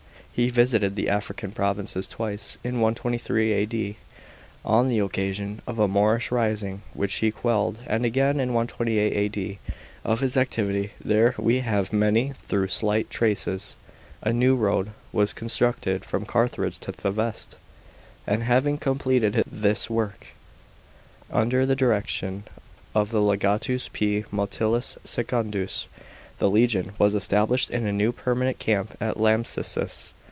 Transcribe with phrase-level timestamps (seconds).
[0.33, 3.97] He visittd the African provinces twice, in 123 A.D.
[4.63, 9.59] on the occasion of a Moorish rising, which he quelled, and again in 128 A.D.
[10.05, 13.75] Of his activity there we have many, though slight, traces.
[14.21, 17.57] A new road was constructed from Carthage to Theveste;
[18.25, 20.27] and having completed this work,
[21.29, 22.45] under the direction
[22.95, 24.23] of the legatus, P.
[24.31, 25.87] Metilius Secundus,
[26.39, 30.13] the legion was established in a new per manent camp at Lambsesis.